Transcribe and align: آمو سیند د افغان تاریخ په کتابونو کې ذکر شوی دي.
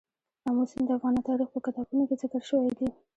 آمو 0.47 0.63
سیند 0.71 0.87
د 0.87 0.91
افغان 0.97 1.15
تاریخ 1.29 1.47
په 1.53 1.59
کتابونو 1.65 2.03
کې 2.09 2.15
ذکر 2.21 2.41
شوی 2.49 2.71
دي. 2.77 2.87